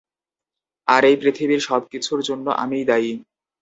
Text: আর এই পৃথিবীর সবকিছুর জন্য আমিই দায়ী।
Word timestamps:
আর 0.87 1.01
এই 1.05 1.15
পৃথিবীর 1.21 1.61
সবকিছুর 1.61 2.19
জন্য 2.21 2.45
আমিই 2.63 2.85
দায়ী। 2.85 3.11